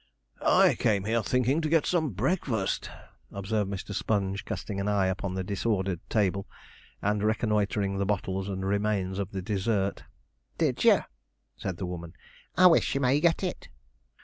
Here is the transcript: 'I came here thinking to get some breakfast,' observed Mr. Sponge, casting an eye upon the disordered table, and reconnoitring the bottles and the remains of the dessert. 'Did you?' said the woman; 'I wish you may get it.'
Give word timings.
'I 0.41 0.77
came 0.79 1.05
here 1.05 1.21
thinking 1.21 1.61
to 1.61 1.69
get 1.69 1.85
some 1.85 2.09
breakfast,' 2.09 2.89
observed 3.31 3.69
Mr. 3.69 3.93
Sponge, 3.93 4.45
casting 4.45 4.79
an 4.79 4.87
eye 4.87 5.05
upon 5.05 5.35
the 5.35 5.43
disordered 5.43 5.99
table, 6.09 6.47
and 7.03 7.21
reconnoitring 7.21 7.99
the 7.99 8.05
bottles 8.07 8.49
and 8.49 8.63
the 8.63 8.65
remains 8.65 9.19
of 9.19 9.29
the 9.29 9.43
dessert. 9.43 10.05
'Did 10.57 10.83
you?' 10.83 11.01
said 11.55 11.77
the 11.77 11.85
woman; 11.85 12.15
'I 12.57 12.65
wish 12.65 12.95
you 12.95 13.01
may 13.01 13.19
get 13.19 13.43
it.' 13.43 13.69